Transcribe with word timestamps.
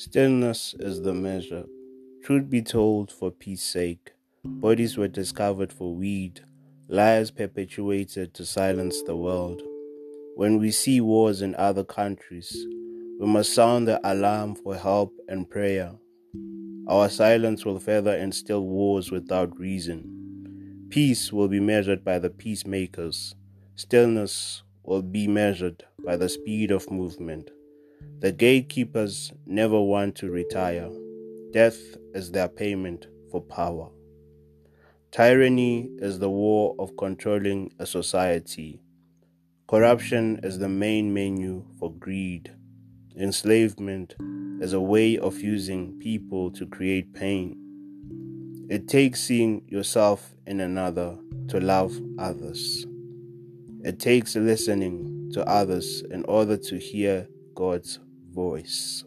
Stillness 0.00 0.74
is 0.78 1.02
the 1.02 1.12
measure. 1.12 1.66
Truth 2.22 2.48
be 2.48 2.62
told, 2.62 3.12
for 3.12 3.30
peace 3.30 3.62
sake, 3.62 4.14
bodies 4.42 4.96
were 4.96 5.08
discovered 5.08 5.70
for 5.70 5.94
weed, 5.94 6.40
lies 6.88 7.30
perpetuated 7.30 8.32
to 8.32 8.46
silence 8.46 9.02
the 9.02 9.14
world. 9.14 9.60
When 10.36 10.58
we 10.58 10.70
see 10.70 11.02
wars 11.02 11.42
in 11.42 11.54
other 11.56 11.84
countries, 11.84 12.50
we 13.20 13.26
must 13.26 13.52
sound 13.52 13.86
the 13.86 14.00
alarm 14.02 14.54
for 14.54 14.74
help 14.74 15.12
and 15.28 15.50
prayer. 15.50 15.92
Our 16.88 17.10
silence 17.10 17.66
will 17.66 17.78
further 17.78 18.16
instill 18.16 18.64
wars 18.64 19.10
without 19.10 19.60
reason. 19.60 20.86
Peace 20.88 21.30
will 21.30 21.48
be 21.48 21.60
measured 21.60 22.02
by 22.02 22.18
the 22.18 22.30
peacemakers. 22.30 23.34
Stillness 23.76 24.62
will 24.82 25.02
be 25.02 25.28
measured 25.28 25.84
by 26.02 26.16
the 26.16 26.30
speed 26.30 26.70
of 26.70 26.90
movement. 26.90 27.50
The 28.20 28.32
gatekeepers 28.32 29.32
never 29.46 29.80
want 29.80 30.16
to 30.16 30.30
retire. 30.30 30.90
Death 31.52 31.96
is 32.14 32.30
their 32.30 32.48
payment 32.48 33.06
for 33.30 33.40
power. 33.40 33.88
Tyranny 35.10 35.88
is 35.98 36.18
the 36.18 36.30
war 36.30 36.76
of 36.78 36.96
controlling 36.96 37.72
a 37.78 37.86
society. 37.86 38.80
Corruption 39.66 40.38
is 40.42 40.58
the 40.58 40.68
main 40.68 41.12
menu 41.14 41.64
for 41.78 41.92
greed. 41.92 42.52
Enslavement 43.16 44.14
is 44.60 44.72
a 44.72 44.80
way 44.80 45.18
of 45.18 45.40
using 45.40 45.98
people 45.98 46.50
to 46.52 46.66
create 46.66 47.12
pain. 47.14 47.56
It 48.70 48.86
takes 48.86 49.20
seeing 49.20 49.62
yourself 49.66 50.34
in 50.46 50.60
another 50.60 51.18
to 51.48 51.58
love 51.58 51.98
others. 52.18 52.86
It 53.82 53.98
takes 53.98 54.36
listening 54.36 55.30
to 55.32 55.44
others 55.48 56.02
in 56.10 56.24
order 56.26 56.56
to 56.56 56.78
hear 56.78 57.26
God's 57.60 57.98
voice. 58.32 59.04